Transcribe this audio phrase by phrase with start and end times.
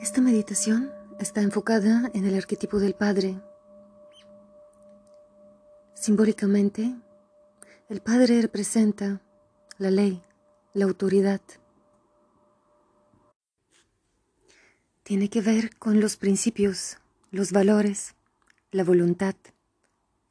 [0.00, 3.40] Esta meditación está enfocada en el arquetipo del Padre.
[5.92, 6.94] Simbólicamente,
[7.88, 9.20] el Padre representa
[9.76, 10.22] la ley,
[10.72, 11.40] la autoridad.
[15.02, 16.98] Tiene que ver con los principios,
[17.30, 18.14] los valores,
[18.70, 19.34] la voluntad,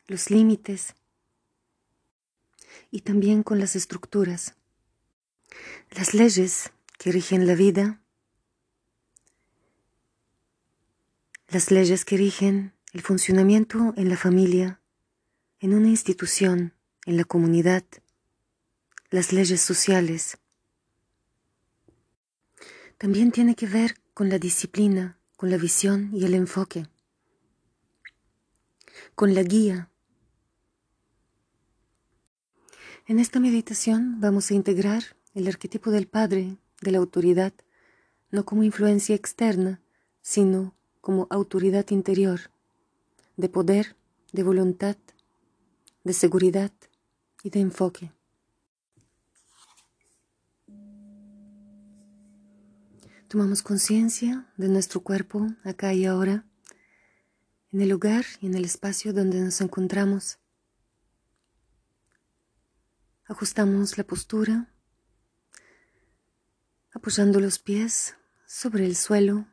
[0.07, 0.95] los límites
[2.91, 4.55] y también con las estructuras,
[5.91, 8.01] las leyes que rigen la vida
[11.49, 14.81] las leyes que rigen el funcionamiento en la familia,
[15.59, 16.73] en una institución,
[17.05, 17.85] en la comunidad,
[19.09, 20.37] las leyes sociales.
[22.97, 26.87] También tiene que ver con la disciplina, con la visión y el enfoque,
[29.15, 29.89] con la guía.
[33.09, 35.01] En esta meditación vamos a integrar
[35.33, 37.53] el arquetipo del Padre, de la autoridad,
[38.31, 39.79] no como influencia externa,
[40.21, 42.51] sino como autoridad interior,
[43.37, 43.95] de poder,
[44.33, 44.97] de voluntad,
[46.03, 46.73] de seguridad
[47.43, 48.11] y de enfoque.
[53.29, 56.43] Tomamos conciencia de nuestro cuerpo acá y ahora,
[57.71, 60.39] en el lugar y en el espacio donde nos encontramos.
[63.29, 64.71] Ajustamos la postura,
[66.93, 68.15] apoyando los pies
[68.45, 69.47] sobre el suelo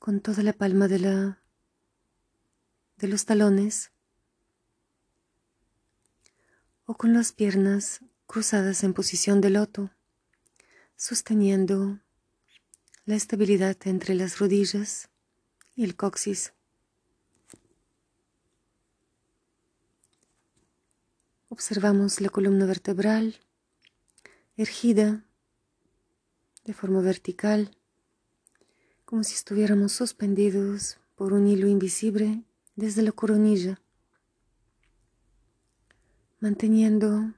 [0.00, 1.42] con toda la palma de la
[2.96, 3.92] de los talones
[6.86, 9.90] o con las piernas cruzadas en posición de loto,
[10.96, 12.00] sosteniendo
[13.04, 15.08] la estabilidad entre las rodillas
[15.76, 16.52] y el coxis.
[21.52, 23.40] Observamos la columna vertebral
[24.56, 25.24] ergida
[26.64, 27.76] de forma vertical
[29.04, 32.44] como si estuviéramos suspendidos por un hilo invisible
[32.76, 33.80] desde la coronilla,
[36.38, 37.34] manteniendo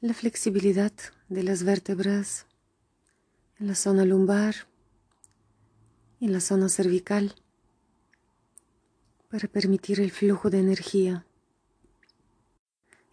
[0.00, 0.92] la flexibilidad
[1.28, 2.46] de las vértebras
[3.58, 4.54] en la zona lumbar
[6.20, 7.34] y en la zona cervical
[9.28, 11.26] para permitir el flujo de energía.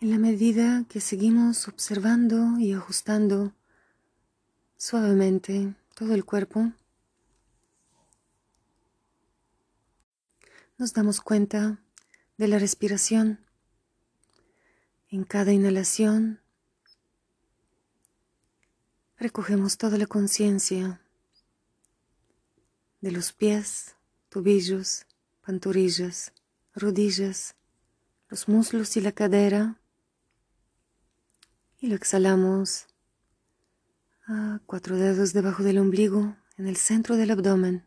[0.02, 3.54] En la medida que seguimos observando y ajustando
[4.76, 6.72] suavemente todo el cuerpo,
[10.80, 11.78] nos damos cuenta
[12.38, 13.46] de la respiración.
[15.10, 16.40] En cada inhalación
[19.18, 21.00] recogemos toda la conciencia
[23.02, 23.96] de los pies,
[24.30, 25.06] tobillos,
[25.46, 26.34] pantorrillas,
[26.74, 27.54] rodillas,
[28.30, 29.78] los muslos y la cadera
[31.82, 32.88] y lo exhalamos
[34.66, 37.86] cuatro dedos debajo del ombligo, en el centro del abdomen.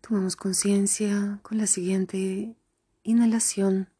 [0.00, 2.56] Tomamos conciencia con la siguiente
[3.02, 3.90] inhalación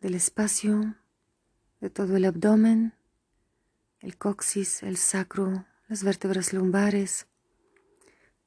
[0.00, 0.94] del espacio
[1.80, 2.94] de todo el abdomen,
[3.98, 7.26] el coxis, el sacro, las vértebras lumbares,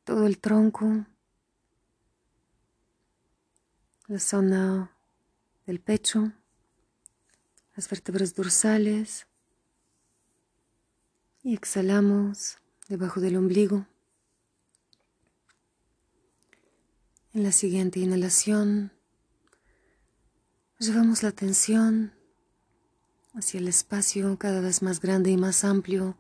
[0.05, 1.05] todo el tronco,
[4.07, 4.92] la zona
[5.65, 6.31] del pecho
[7.75, 9.25] las vértebras dorsales
[11.41, 12.57] y exhalamos
[12.87, 13.87] debajo del ombligo.
[17.33, 18.91] En la siguiente inhalación
[20.77, 22.13] llevamos la atención
[23.33, 26.15] hacia el espacio cada vez más grande y más amplio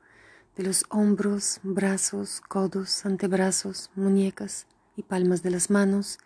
[0.55, 4.65] de los hombros, brazos, codos, antebrazos, muñecas
[4.95, 6.17] y palmas de las manos,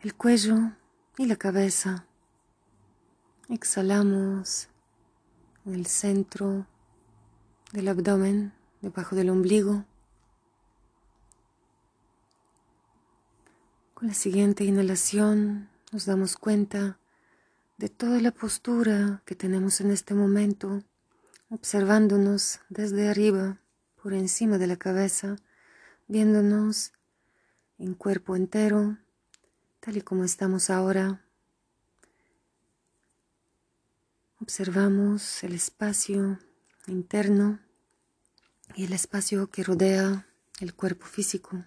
[0.00, 0.72] el cuello
[1.18, 2.06] y la cabeza
[3.48, 4.68] Exhalamos
[5.64, 6.66] en el centro
[7.72, 8.52] del abdomen,
[8.82, 9.86] debajo del ombligo.
[13.94, 16.98] Con la siguiente inhalación nos damos cuenta
[17.78, 20.84] de toda la postura que tenemos en este momento,
[21.48, 23.62] observándonos desde arriba,
[24.02, 25.36] por encima de la cabeza,
[26.06, 26.92] viéndonos
[27.78, 28.98] en cuerpo entero,
[29.80, 31.22] tal y como estamos ahora
[34.40, 36.38] Observamos el espacio
[36.86, 37.58] interno
[38.76, 40.28] y el espacio que rodea
[40.60, 41.64] el cuerpo físico.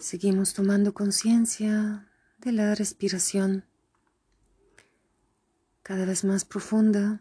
[0.00, 3.64] Seguimos tomando conciencia de la respiración
[5.84, 7.20] cada vez más profunda,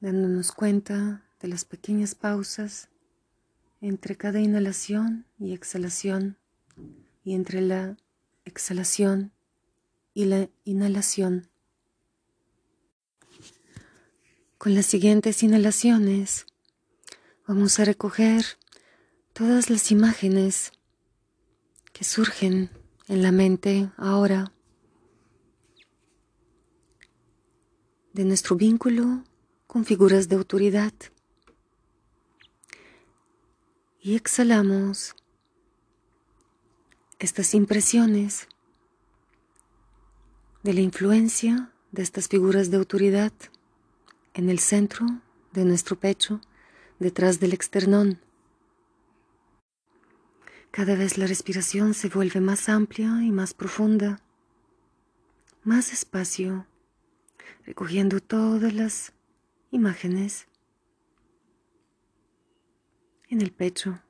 [0.00, 2.88] dándonos cuenta de las pequeñas pausas
[3.84, 6.38] entre cada inhalación y exhalación
[7.22, 7.98] y entre la
[8.46, 9.30] exhalación
[10.14, 11.50] y la inhalación.
[14.56, 16.46] Con las siguientes inhalaciones
[17.46, 18.46] vamos a recoger
[19.34, 20.72] todas las imágenes
[21.92, 22.70] que surgen
[23.06, 24.50] en la mente ahora
[28.14, 29.24] de nuestro vínculo
[29.66, 30.94] con figuras de autoridad.
[34.06, 35.16] Y exhalamos
[37.18, 38.48] estas impresiones
[40.62, 43.32] de la influencia de estas figuras de autoridad
[44.34, 45.06] en el centro
[45.54, 46.42] de nuestro pecho,
[46.98, 48.20] detrás del externón.
[50.70, 54.20] Cada vez la respiración se vuelve más amplia y más profunda,
[55.62, 56.66] más espacio,
[57.64, 59.14] recogiendo todas las
[59.70, 60.46] imágenes
[63.34, 64.00] en el pecho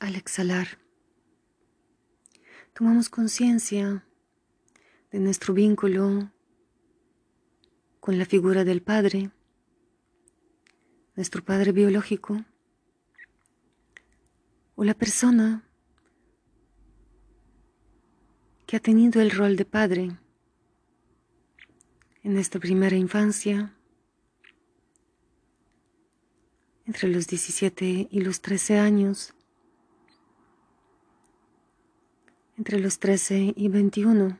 [0.00, 0.78] al exhalar.
[2.72, 4.06] Tomamos conciencia
[5.10, 6.32] de nuestro vínculo
[8.00, 9.30] con la figura del Padre,
[11.16, 12.42] nuestro Padre biológico,
[14.74, 15.62] o la persona
[18.66, 20.16] que ha tenido el rol de padre
[22.22, 23.76] en nuestra primera infancia,
[26.92, 29.32] entre los 17 y los 13 años,
[32.58, 34.38] entre los 13 y 21.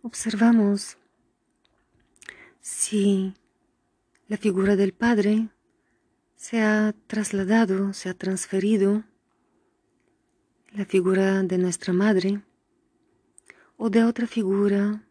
[0.00, 0.96] Observamos
[2.62, 3.34] si
[4.26, 5.50] la figura del Padre
[6.34, 9.04] se ha trasladado, se ha transferido.
[10.70, 12.40] La figura de nuestra madre
[13.76, 15.04] o de otra figura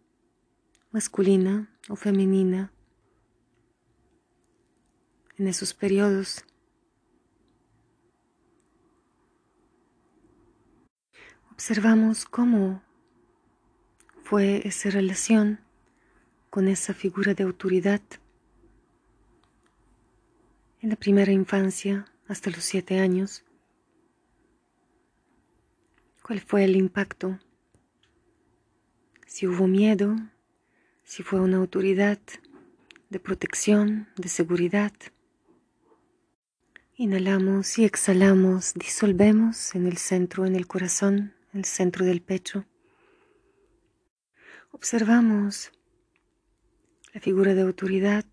[0.89, 2.73] masculina o femenina
[5.39, 6.43] en esos periodos.
[11.51, 12.83] Observamos cómo
[14.23, 15.59] fue esa relación
[16.49, 18.01] con esa figura de autoridad
[20.81, 23.43] en la primera infancia hasta los siete años.
[26.21, 27.39] ¿Cuál fue el impacto?
[29.25, 30.15] Si hubo miedo,
[31.03, 32.19] si fue una autoridad
[33.09, 34.91] de protección, de seguridad.
[37.01, 42.65] Inhalamos y exhalamos, disolvemos en el centro, en el corazón, en el centro del pecho.
[44.71, 45.71] Observamos
[47.13, 48.25] la figura de autoridad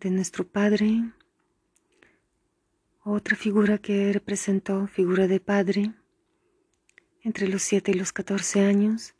[0.00, 1.12] de nuestro Padre,
[3.04, 5.92] otra figura que representó figura de Padre
[7.20, 9.14] entre los 7 y los 14 años.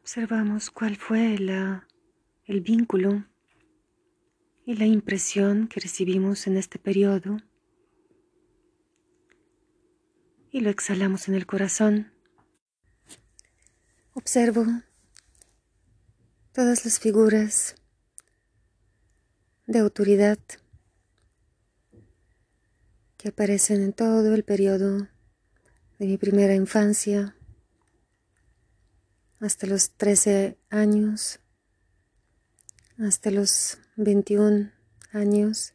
[0.00, 1.86] Observamos cuál fue la,
[2.46, 3.24] el vínculo
[4.64, 7.38] y la impresión que recibimos en este periodo
[10.50, 12.12] y lo exhalamos en el corazón.
[14.14, 14.64] Observo
[16.52, 17.74] todas las figuras
[19.66, 20.38] de autoridad
[23.16, 25.08] que aparecen en todo el periodo
[25.98, 27.36] de mi primera infancia
[29.40, 31.40] hasta los 13 años,
[32.98, 34.72] hasta los 21
[35.12, 35.74] años,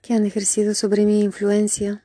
[0.00, 2.04] que han ejercido sobre mi influencia.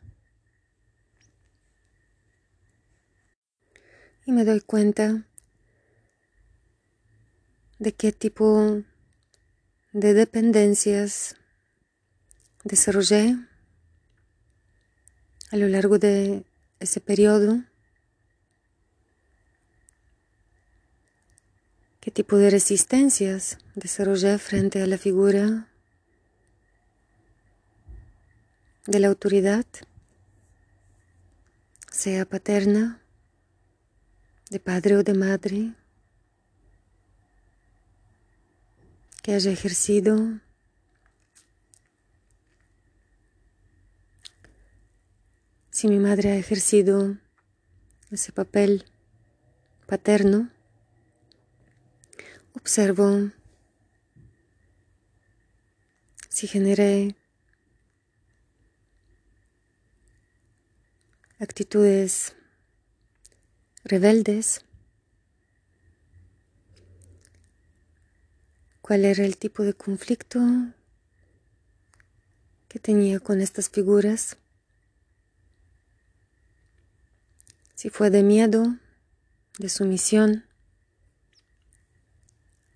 [4.25, 5.25] Y me doy cuenta
[7.79, 8.83] de qué tipo
[9.91, 11.35] de dependencias
[12.63, 13.37] desarrollé
[15.51, 16.45] a lo largo de
[16.79, 17.63] ese periodo,
[22.03, 25.69] qué tipo de resistencias desarrollé frente a la figura
[28.85, 29.65] de la autoridad,
[31.89, 33.01] sea paterna,
[34.49, 35.73] de padre o de madre.
[39.21, 40.41] que haya ejercido
[45.69, 47.15] si mi madre ha ejercido
[48.11, 48.83] ese papel
[49.87, 50.52] paterno,
[52.53, 53.31] observo
[56.29, 57.15] si generé
[61.39, 62.35] actitudes
[63.83, 64.65] rebeldes.
[68.81, 70.39] Cuál era el tipo de conflicto
[72.67, 74.37] que tenía con estas figuras,
[77.75, 78.77] si fue de miedo,
[79.59, 80.45] de sumisión,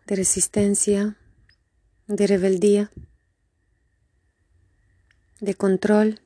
[0.07, 1.17] de resistencia,
[2.07, 2.89] de rebeldía,
[5.41, 6.21] de control,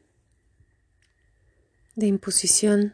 [1.95, 2.93] de imposición,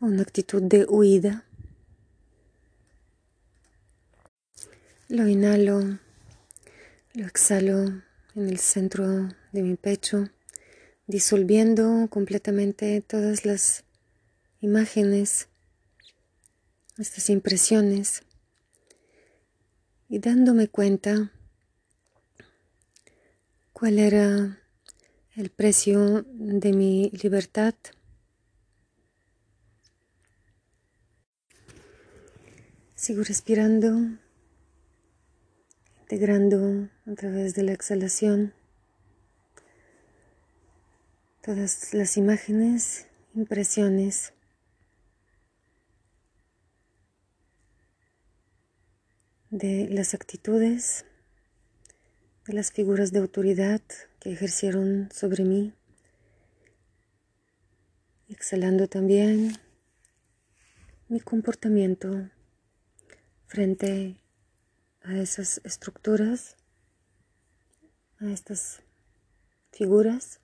[0.00, 1.44] una actitud de huida.
[5.08, 5.98] Lo inhalo,
[7.12, 8.02] lo exhalo
[8.34, 10.30] en el centro de mi pecho,
[11.06, 13.84] disolviendo completamente todas las
[14.62, 15.48] imágenes,
[16.98, 18.22] estas impresiones
[20.08, 21.32] y dándome cuenta
[23.72, 24.60] cuál era
[25.34, 27.74] el precio de mi libertad.
[32.94, 34.18] Sigo respirando
[36.14, 38.52] integrando a través de la exhalación
[41.42, 44.33] todas las imágenes, impresiones
[49.54, 51.04] de las actitudes,
[52.44, 53.80] de las figuras de autoridad
[54.18, 55.72] que ejercieron sobre mí,
[58.28, 59.56] exhalando también
[61.06, 62.30] mi comportamiento
[63.46, 64.16] frente
[65.02, 66.56] a esas estructuras,
[68.18, 68.82] a estas
[69.70, 70.40] figuras.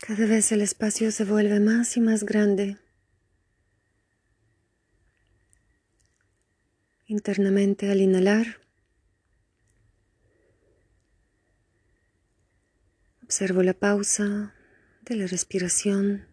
[0.00, 2.76] Cada vez el espacio se vuelve más y más grande.
[7.06, 8.60] Internamente al inhalar,
[13.22, 14.54] observo la pausa
[15.02, 16.26] de la respiración.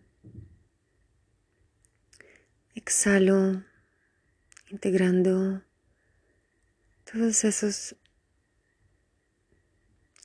[2.74, 3.66] Exhalo,
[4.70, 5.62] integrando
[7.12, 7.98] todos esos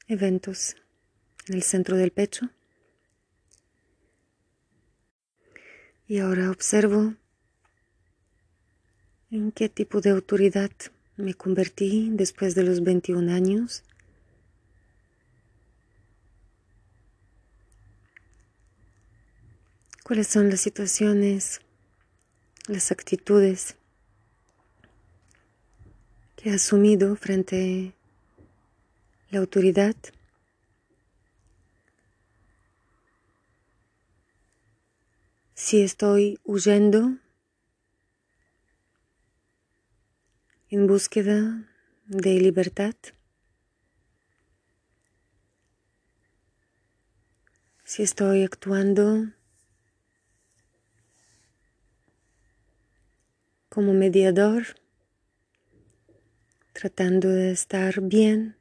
[0.06, 0.76] eventos
[1.48, 2.50] en el centro del pecho.
[6.06, 7.16] Y ahora observo
[9.30, 10.70] en qué tipo de autoridad
[11.16, 13.82] me convertí después de los 21 años.
[20.02, 21.60] ¿Cuáles son las situaciones
[22.68, 23.76] las actitudes
[26.34, 27.94] que he asumido frente
[29.28, 29.94] a la autoridad.
[35.54, 37.16] Si estoy huyendo
[40.68, 41.64] en búsqueda
[42.06, 42.96] de libertad,
[47.84, 49.28] si estoy actuando
[53.68, 54.64] como mediador,
[56.72, 58.56] tratando de estar bien.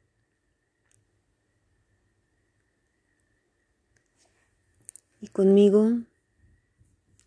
[5.20, 6.02] Y conmigo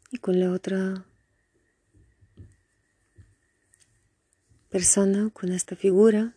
[0.09, 1.08] y con la otra
[4.69, 6.35] persona, con esta figura.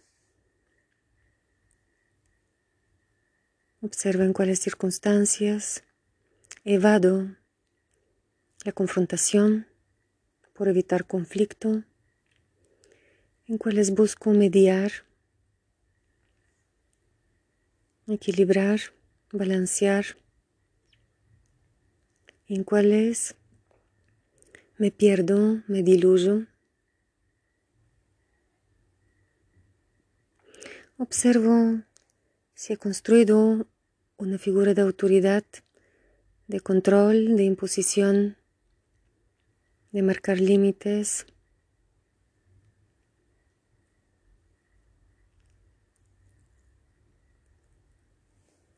[3.81, 5.85] Observa en cuáles circunstancias
[6.65, 7.37] evado
[8.65, 9.67] la confrontación
[10.53, 11.85] por evitar conflicto,
[13.47, 14.93] en cuales busco mediar,
[18.07, 18.81] equilibrar,
[19.33, 20.05] balancear,
[22.47, 23.35] en cuales
[24.79, 26.47] me pierdo, me diluyo.
[31.03, 31.83] Observo
[32.55, 33.67] si he construido
[34.19, 35.43] una figura de autoridad,
[36.47, 38.37] de control, de imposición
[39.91, 41.27] de marcar límites.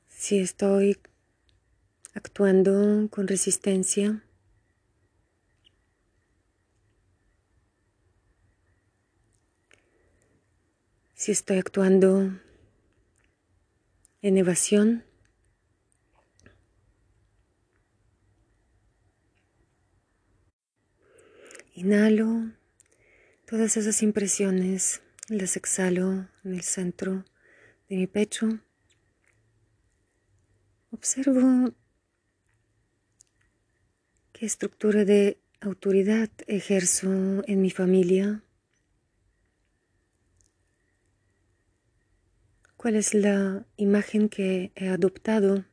[0.08, 0.96] Si estoy
[2.14, 4.24] actuando con resistencia,
[11.24, 12.38] si estoy actuando
[14.20, 15.04] en evasión,
[21.72, 22.52] Inhalo
[23.46, 27.24] todas esas impresiones, las exhalo en el centro
[27.88, 28.60] de mi pecho.
[30.90, 31.72] Observo
[34.34, 37.08] qué estructura de autoridad ejerzo
[37.46, 38.43] en mi familia.
[42.84, 45.64] ¿Cuál es la imagen que he adoptado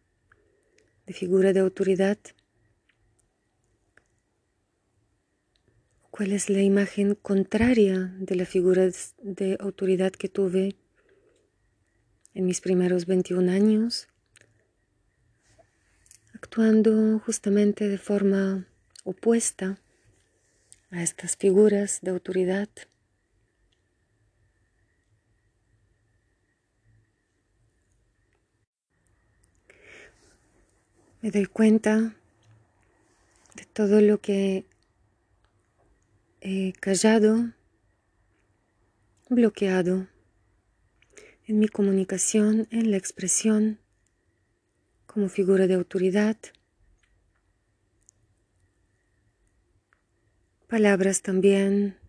[1.06, 2.18] de figura de autoridad?
[6.10, 8.88] ¿Cuál es la imagen contraria de la figura
[9.22, 10.78] de autoridad que tuve
[12.34, 14.08] en mis primeros 21 años?
[16.34, 18.70] actuando justamente de forma
[19.04, 19.82] opuesta
[20.92, 22.70] a estas figuras de autoridad.
[31.22, 32.16] Me doy cuenta
[33.56, 34.66] de todo lo que
[36.42, 37.52] he callado,
[39.30, 40.08] bloqueado
[41.46, 43.78] en mi comunicación, en la expresión
[45.06, 46.38] como figura de autoridad.
[50.68, 52.00] Palabras también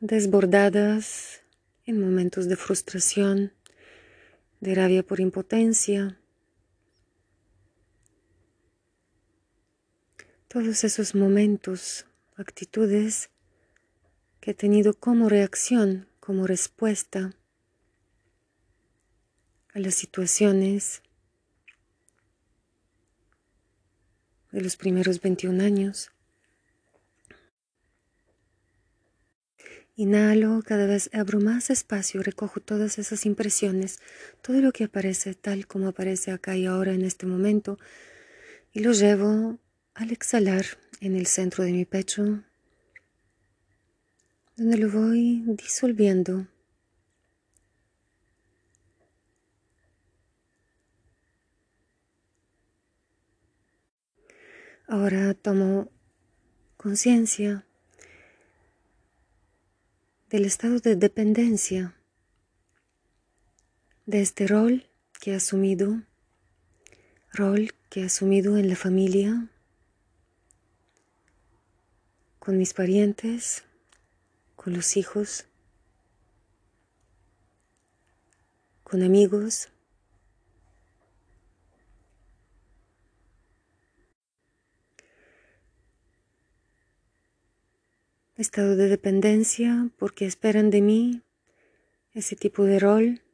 [0.00, 1.42] desbordadas
[1.84, 3.52] en momentos de frustración,
[4.60, 6.18] de rabia por impotencia.
[10.48, 13.28] Todos esos momentos, actitudes
[14.40, 17.34] que he tenido como reacción, como respuesta
[19.74, 21.02] a las situaciones
[24.50, 26.12] de los primeros 21 años.
[29.96, 33.98] Inhalo, cada vez abro más espacio, recojo todas esas impresiones,
[34.40, 37.78] todo lo que aparece tal como aparece acá y ahora en este momento,
[38.72, 39.58] y lo llevo
[39.98, 40.64] al exhalar
[41.00, 42.44] en el centro de mi pecho,
[44.56, 46.46] donde lo voy disolviendo.
[54.86, 55.90] Ahora tomo
[56.76, 57.66] conciencia
[60.30, 61.96] del estado de dependencia
[64.06, 64.88] de este rol
[65.20, 66.02] que he asumido,
[67.32, 69.50] rol que he asumido en la familia,
[72.48, 73.62] con mis parientes,
[74.56, 75.44] con los hijos,
[78.82, 79.68] con amigos.
[88.38, 91.22] Estado de dependencia porque esperan de mí
[92.14, 93.27] ese tipo de rol.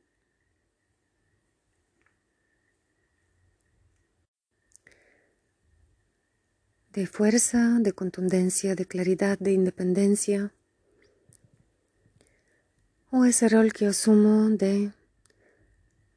[6.94, 10.54] De fuerza, de contundencia, de claridad, de independencia,
[13.10, 14.92] o ese rol que asumo de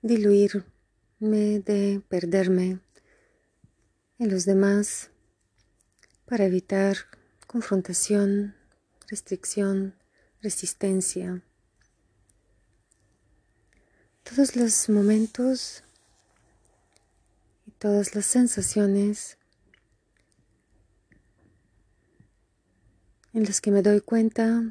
[0.04, 0.64] diluirme,
[1.20, 2.80] de perderme
[4.20, 5.10] en los demás
[6.26, 6.98] para evitar
[7.48, 8.56] confrontación,
[9.08, 9.96] restricción,
[10.44, 11.42] resistencia.
[14.22, 15.84] Todos los momentos
[17.66, 19.38] y todas las sensaciones
[23.38, 24.64] en las que me doy cuenta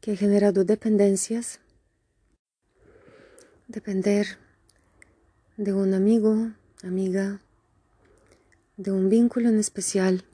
[0.00, 1.60] que he generado dependencias,
[3.68, 4.26] depender
[5.56, 6.50] de un amigo,
[6.82, 7.40] amiga,
[8.76, 10.24] de un vínculo en especial.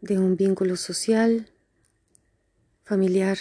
[0.00, 1.52] de un vínculo social,
[2.84, 3.36] familiar,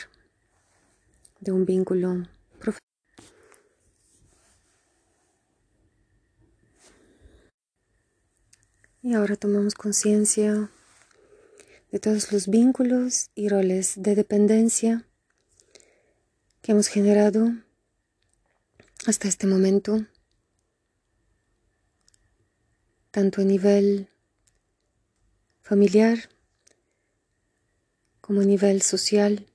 [1.39, 2.27] de un vínculo
[9.09, 10.69] Y ahora tomamos conciencia
[11.91, 15.03] de todos los vínculos y roles de dependencia
[16.61, 17.51] que hemos generado
[19.07, 20.05] hasta este momento,
[23.09, 24.09] tanto a nivel
[25.63, 26.29] familiar
[28.21, 29.47] como a nivel social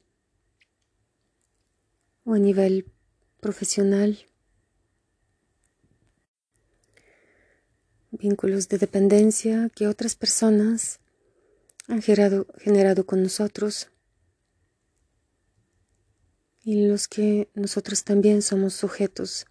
[2.24, 2.90] o a nivel
[3.38, 4.18] profesional.
[8.18, 11.00] Vínculos de dependencia que otras personas
[11.88, 13.90] han generado, generado con nosotros
[16.62, 19.46] y los que nosotros también somos sujetos.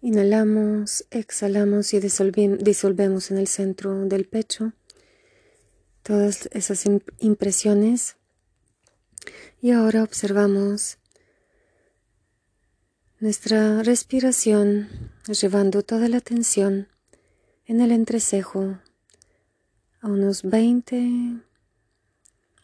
[0.00, 4.72] Inhalamos, exhalamos y disolvemos en el centro del pecho
[6.02, 6.84] todas esas
[7.18, 8.16] impresiones
[9.60, 10.98] y ahora observamos
[13.18, 16.88] nuestra respiración llevando toda la atención
[17.64, 18.78] en el entrecejo
[20.02, 21.40] a unos 20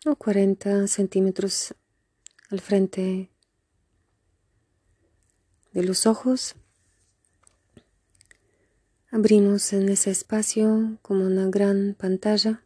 [0.05, 1.75] o 40 centímetros
[2.51, 3.31] al frente
[5.73, 6.55] de los ojos.
[9.11, 12.63] Abrimos en ese espacio como una gran pantalla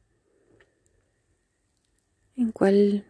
[2.37, 3.07] en cual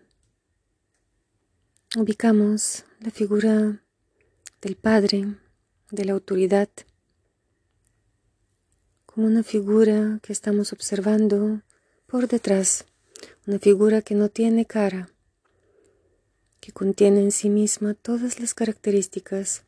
[1.97, 3.83] ubicamos la figura
[4.67, 5.37] del Padre,
[5.93, 6.69] de la autoridad,
[9.05, 11.63] como una figura que estamos observando
[12.09, 12.85] por detrás,
[13.47, 15.09] una figura que no tiene cara,
[16.59, 19.63] que contiene en sí misma todas las características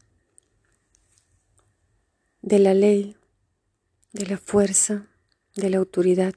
[2.42, 3.14] de la ley,
[4.12, 5.06] de la fuerza,
[5.54, 6.34] de la autoridad,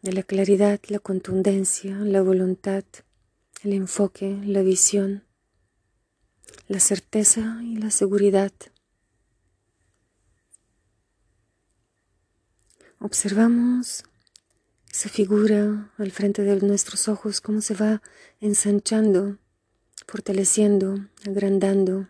[0.00, 2.84] de la claridad, la contundencia, la voluntad,
[3.64, 5.26] el enfoque, la visión,
[6.68, 8.52] la certeza y la seguridad.
[12.98, 14.04] Observamos
[14.90, 18.02] esa figura al frente de nuestros ojos, cómo se va
[18.40, 19.38] ensanchando,
[20.06, 22.08] fortaleciendo, agrandando.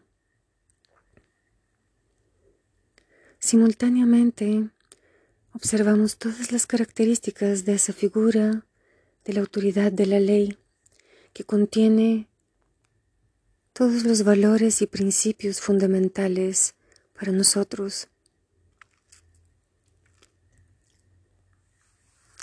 [3.38, 4.70] Simultáneamente
[5.52, 8.66] observamos todas las características de esa figura,
[9.24, 10.56] de la autoridad de la ley,
[11.32, 12.28] que contiene
[13.76, 16.74] todos los valores y principios fundamentales
[17.12, 18.08] para nosotros.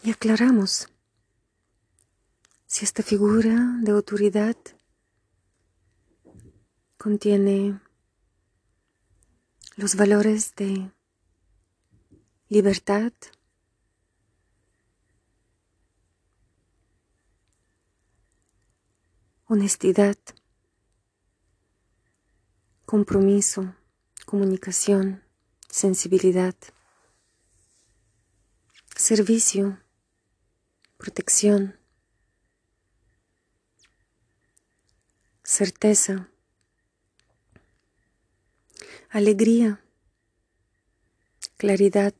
[0.04, 0.90] Y aclaramos
[2.68, 4.56] si esta figura de autoridad
[7.00, 7.80] contiene
[9.76, 10.92] los valores de
[12.48, 13.12] libertad,
[19.46, 20.16] honestidad,
[22.94, 23.76] compromiso,
[24.28, 25.24] comunicación,
[25.68, 26.54] sensibilidad,
[28.96, 29.82] servicio,
[30.98, 31.76] protección,
[35.44, 36.30] certeza,
[39.10, 39.84] alegría,
[41.58, 42.14] claridad,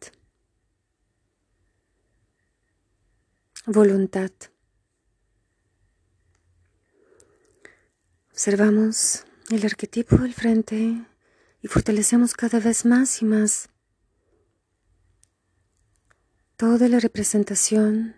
[3.68, 4.32] voluntad.
[8.32, 11.06] Observamos el arquetipo del frente
[11.62, 13.70] y fortalecemos cada vez más y más
[16.58, 18.16] toda la representación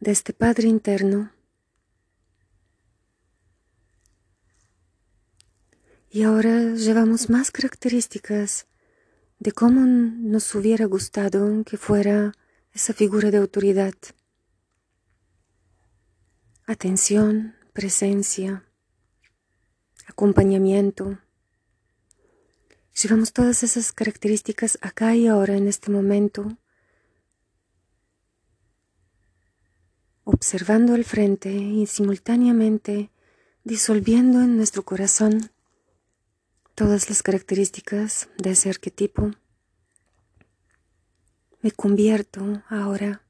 [0.00, 1.32] de este Padre interno.
[6.10, 8.66] Y ahora llevamos más características
[9.38, 12.32] de cómo nos hubiera gustado que fuera
[12.72, 13.94] esa figura de autoridad.
[16.70, 18.62] Atención, presencia,
[20.06, 21.18] acompañamiento.
[22.94, 26.58] Llevamos todas esas características acá y ahora en este momento
[30.24, 33.10] observando al frente y simultáneamente
[33.64, 35.50] disolviendo en nuestro corazón
[36.74, 39.30] todas las características de ese arquetipo.
[41.62, 43.22] Me convierto ahora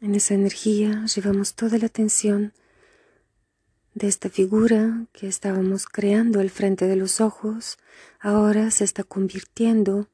[0.00, 2.52] en esa energía, llevamos toda la atención
[3.94, 7.78] de esta figura que estábamos creando al frente de los ojos,
[8.20, 10.08] ahora se está convirtiendo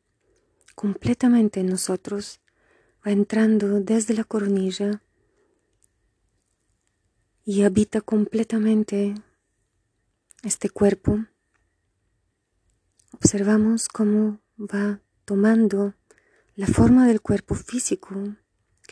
[0.74, 2.40] completamente en nosotros
[3.06, 5.02] va entrando desde la coronilla
[7.44, 9.14] y habita completamente
[10.44, 11.24] este cuerpo.
[13.12, 15.94] Observamos cómo va tomando
[16.54, 18.36] la forma del cuerpo físico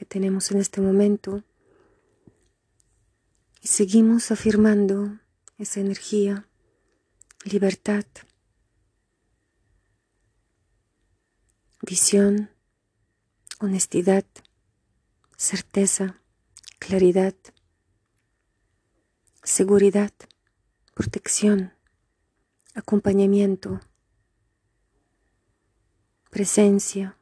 [0.00, 1.44] que tenemos en este momento.
[3.60, 5.18] Y seguimos afirmando
[5.58, 6.48] esa energía,
[7.44, 8.06] libertad,
[11.82, 12.48] visión,
[13.58, 14.24] honestidad,
[15.36, 16.18] certeza,
[16.78, 17.34] claridad,
[19.42, 20.14] seguridad,
[20.94, 21.74] protección,
[22.72, 23.82] acompañamiento,
[26.30, 27.18] presencia,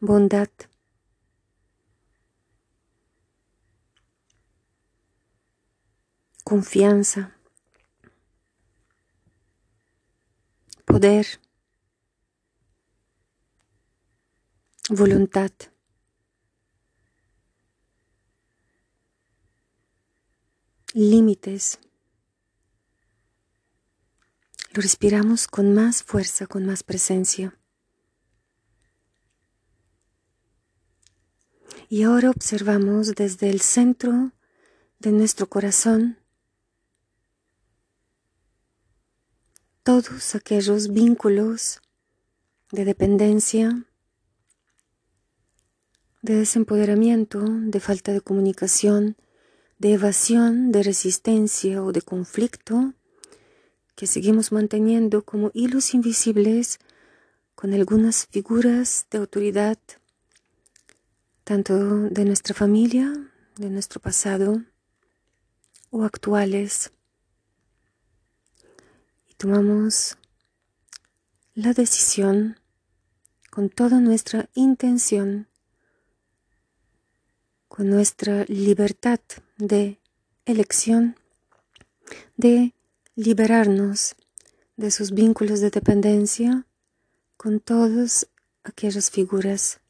[0.00, 0.48] bondad,
[6.48, 7.36] confianza,
[10.86, 11.26] poder,
[14.88, 15.50] voluntad.
[20.94, 21.80] Límites.
[24.72, 27.58] Lo respiramos con más fuerza, con más presencia.
[31.90, 34.32] Y ahora observamos desde el centro
[34.98, 36.16] de nuestro corazón
[39.88, 41.80] todos aquellos vínculos
[42.70, 43.86] de dependencia,
[46.20, 49.16] de desempoderamiento, de falta de comunicación,
[49.78, 52.92] de evasión, de resistencia o de conflicto
[53.96, 56.78] que seguimos manteniendo como hilos invisibles
[57.54, 59.78] con algunas figuras de autoridad,
[61.44, 63.10] tanto de nuestra familia,
[63.56, 64.62] de nuestro pasado
[65.88, 66.92] o actuales.
[69.38, 70.18] Tomamos
[71.54, 72.58] la decisión
[73.50, 75.46] con toda nuestra intención,
[77.68, 79.20] con nuestra libertad
[79.56, 80.00] de
[80.44, 81.14] elección,
[82.36, 82.74] de
[83.14, 84.16] liberarnos
[84.76, 86.66] de sus vínculos de dependencia
[87.36, 88.28] con todas
[88.64, 89.80] aquellas figuras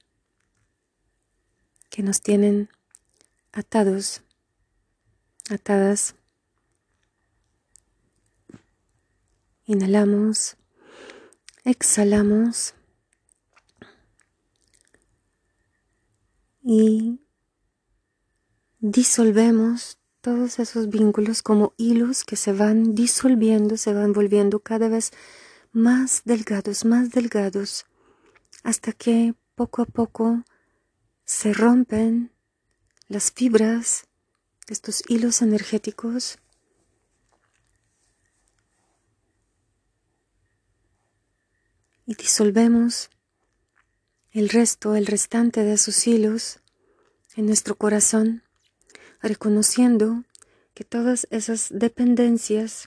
[1.88, 2.68] que nos tienen
[3.52, 4.20] atados,
[5.48, 6.17] atadas.
[9.70, 10.56] Inhalamos,
[11.62, 12.72] exhalamos
[16.62, 17.20] y
[18.78, 25.10] disolvemos todos esos vínculos como hilos que se van disolviendo, se van volviendo cada vez
[25.70, 27.84] más delgados, más delgados,
[28.62, 30.44] hasta que poco a poco
[31.26, 32.32] se rompen
[33.06, 34.06] las fibras
[34.66, 36.38] estos hilos energéticos
[42.08, 43.10] y disolvemos
[44.32, 46.60] el resto, el restante de esos hilos
[47.36, 48.42] en nuestro corazón,
[49.20, 50.24] reconociendo
[50.72, 52.86] que todas esas dependencias,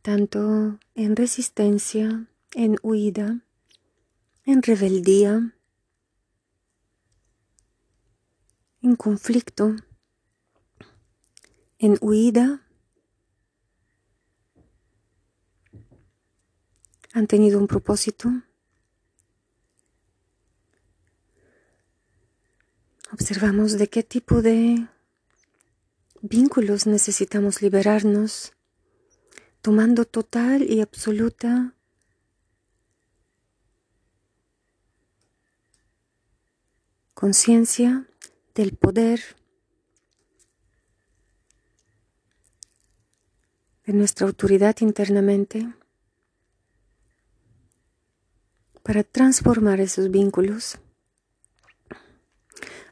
[0.00, 3.44] tanto en resistencia, en huida,
[4.46, 5.54] en rebeldía,
[8.80, 9.76] en conflicto,
[11.78, 12.61] en huida,
[17.12, 18.30] han tenido un propósito.
[23.12, 24.88] Observamos de qué tipo de
[26.22, 28.54] vínculos necesitamos liberarnos,
[29.60, 31.74] tomando total y absoluta
[37.12, 38.06] conciencia
[38.54, 39.20] del poder
[43.84, 45.72] de nuestra autoridad internamente
[48.82, 50.78] para transformar esos vínculos,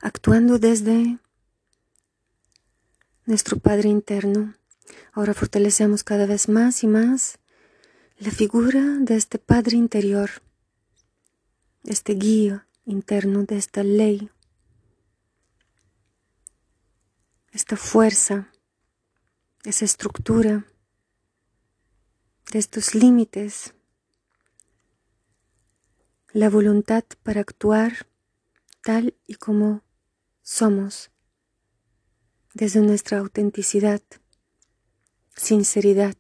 [0.00, 1.18] actuando desde
[3.26, 4.55] nuestro Padre interno.
[5.12, 7.38] Ahora fortalecemos cada vez más y más
[8.18, 10.31] la figura de este Padre interior,
[11.85, 14.31] este guía interno, de esta ley
[17.53, 18.53] esta fuerza,
[19.64, 20.66] esa estructura,
[22.53, 23.74] de estos límites,
[26.33, 28.07] la voluntad para actuar
[28.83, 29.83] tal y como
[30.43, 31.11] somos,
[32.55, 34.01] desde nuestra autenticidad,
[35.35, 36.16] sinceridad,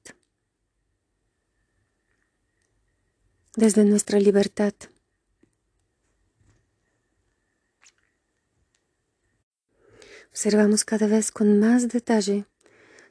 [3.54, 4.74] desde nuestra libertad.
[10.30, 12.46] Observamos cada vez con más detalle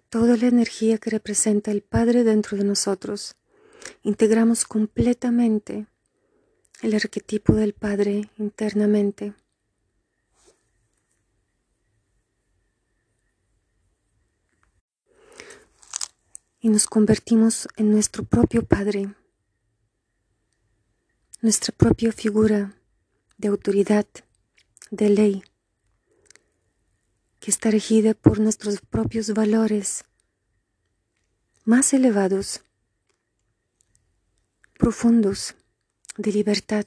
[0.10, 3.36] toda la energía que representa el Padre dentro de nosotros.
[4.04, 5.88] Integramos completamente
[6.82, 9.34] el arquetipo del Padre internamente.
[16.62, 19.14] Y nos convertimos en nuestro propio Padre,
[21.42, 22.76] nuestra propia figura
[23.38, 24.06] de autoridad,
[24.92, 25.44] de ley
[27.40, 30.04] que está regida por nuestros propios valores
[31.64, 32.62] más elevados,
[34.78, 35.56] profundos,
[36.20, 36.86] de libertad,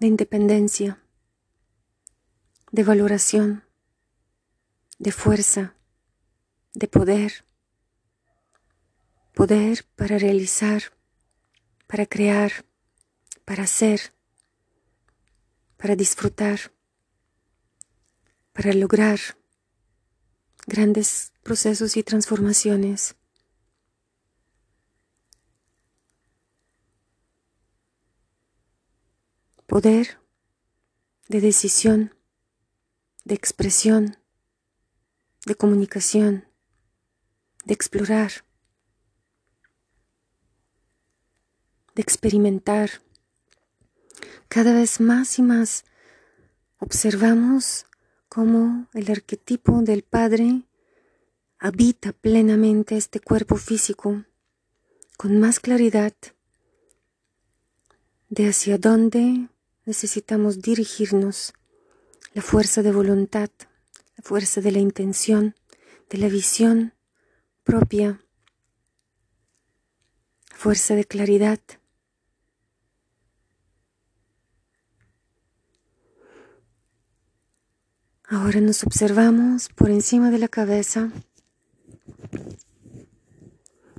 [0.00, 0.90] de independencia,
[2.72, 3.62] de valoración,
[4.98, 5.74] de fuerza,
[6.72, 7.44] de poder,
[9.34, 10.82] poder para realizar,
[11.86, 12.64] para crear,
[13.44, 14.00] para ser,
[15.76, 16.72] para disfrutar
[18.52, 19.18] para lograr
[20.66, 23.16] grandes procesos y transformaciones.
[29.70, 30.18] Poder
[31.28, 32.12] de decisión,
[33.24, 34.16] de expresión,
[35.46, 36.44] de comunicación,
[37.64, 38.32] de explorar,
[41.94, 42.90] de experimentar.
[44.48, 45.84] Cada vez más y más
[46.80, 47.86] observamos
[48.28, 50.62] cómo el arquetipo del Padre
[51.60, 54.24] habita plenamente este cuerpo físico
[55.16, 56.14] con más claridad
[58.30, 59.48] de hacia dónde
[59.90, 61.52] necesitamos dirigirnos,
[62.32, 63.50] la fuerza de voluntad,
[64.16, 65.56] la fuerza de la intención,
[66.08, 66.94] de la visión
[67.64, 68.24] propia,
[70.54, 71.58] fuerza de claridad.
[78.22, 81.10] Ahora nos observamos por encima de la cabeza,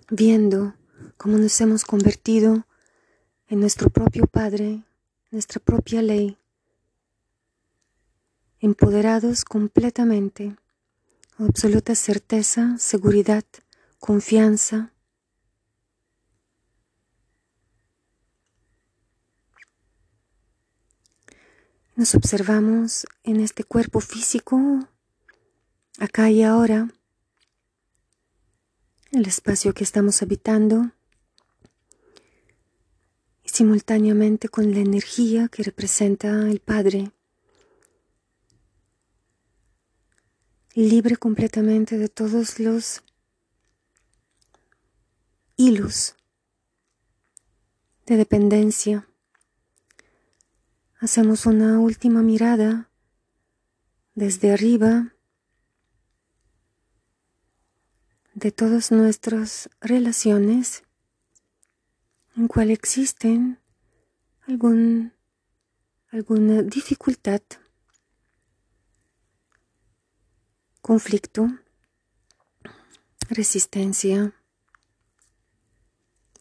[0.10, 0.74] viendo
[1.18, 2.66] cómo nos hemos convertido
[3.50, 4.86] en nuestro propio Padre,
[5.32, 6.38] nuestra propia ley,
[8.60, 10.58] empoderados completamente,
[11.38, 13.46] absoluta certeza, seguridad,
[13.98, 14.92] confianza.
[21.96, 24.60] Nos observamos en este cuerpo físico,
[25.98, 26.90] acá y ahora,
[29.12, 30.92] el espacio que estamos habitando
[33.62, 37.12] simultáneamente con la energía que representa el Padre,
[40.74, 43.04] libre completamente de todos los
[45.58, 46.16] hilos
[48.08, 49.08] de dependencia.
[51.00, 52.90] Hacemos una última mirada
[54.16, 55.14] desde arriba
[58.34, 60.82] de todas nuestras relaciones
[62.36, 63.60] en cual existen
[64.48, 65.14] algún,
[66.10, 67.42] alguna dificultad,
[70.82, 71.48] conflicto,
[73.30, 74.34] resistencia,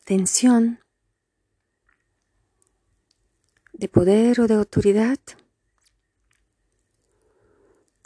[0.05, 0.81] tensión
[3.73, 5.19] de poder o de autoridad.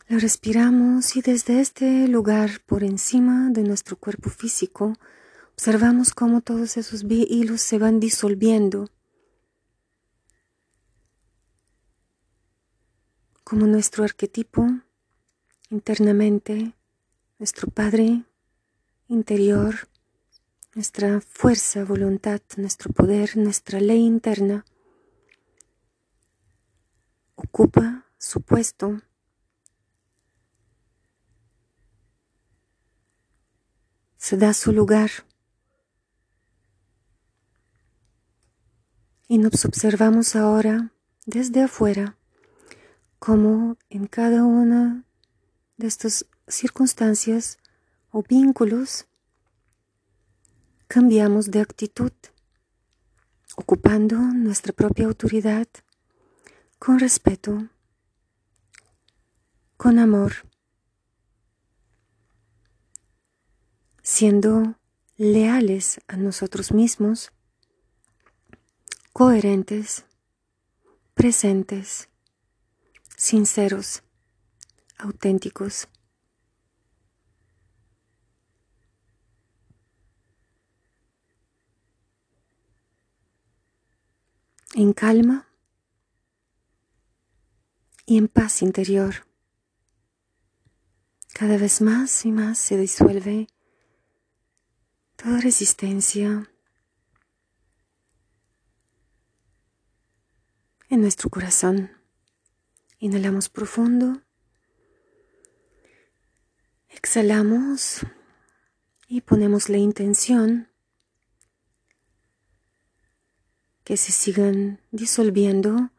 [0.06, 4.92] La respiramos y desde este lugar por encima de nuestro cuerpo físico
[5.56, 8.90] Observamos cómo todos esos hilos se van disolviendo,
[13.44, 14.66] como nuestro arquetipo
[15.70, 16.74] internamente,
[17.38, 18.24] nuestro Padre
[19.06, 19.88] interior,
[20.74, 24.64] nuestra fuerza, voluntad, nuestro poder, nuestra ley interna,
[27.36, 29.00] ocupa su puesto.
[34.16, 35.10] Se da su lugar
[39.34, 40.92] Y nos observamos ahora
[41.26, 42.16] desde afuera
[43.18, 45.02] como en cada una
[45.76, 47.58] de estas circunstancias
[48.12, 49.06] o vínculos
[50.86, 52.12] cambiamos de actitud,
[53.56, 55.66] ocupando nuestra propia autoridad
[56.78, 57.70] con respeto,
[59.76, 60.48] con amor,
[64.00, 64.76] siendo
[65.16, 67.32] leales a nosotros mismos
[69.14, 70.06] coherentes,
[71.14, 72.08] presentes,
[73.16, 74.02] sinceros,
[74.98, 75.86] auténticos.
[84.74, 85.46] En calma
[88.06, 89.28] y en paz interior.
[91.32, 93.46] Cada vez más y más se disuelve
[95.14, 96.50] toda resistencia,
[100.96, 101.90] nuestro corazón.
[102.98, 104.22] Inhalamos profundo.
[106.88, 108.00] Exhalamos
[109.08, 110.68] y ponemos la intención
[113.82, 115.90] que se sigan disolviendo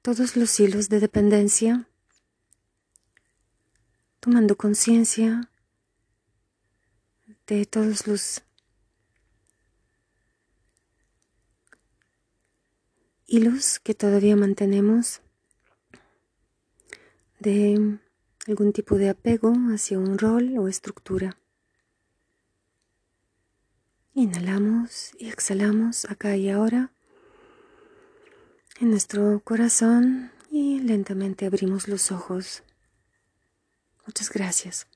[0.00, 1.88] todos los hilos de dependencia,
[4.20, 5.50] tomando conciencia
[7.46, 8.42] de todos los
[13.32, 15.22] hilos que todavía mantenemos
[17.40, 17.98] de
[18.46, 21.38] algún tipo de apego hacia un rol o estructura.
[24.12, 26.92] Inhalamos y exhalamos acá y ahora
[28.80, 32.62] en nuestro corazón y lentamente abrimos los ojos.
[34.06, 34.86] Muchas gracias.